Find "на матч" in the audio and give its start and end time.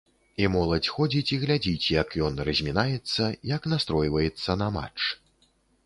4.65-4.99